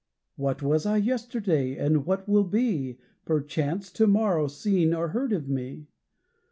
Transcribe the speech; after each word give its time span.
What 0.35 0.63
was 0.63 0.87
I 0.87 0.97
yesterday? 0.97 1.77
and 1.77 2.07
what 2.07 2.27
will 2.27 2.43
be, 2.45 2.97
Perchance, 3.23 3.91
to 3.91 4.07
morrow, 4.07 4.47
seen 4.47 4.95
or 4.95 5.09
heard 5.09 5.31
of 5.31 5.47
me? 5.47 5.89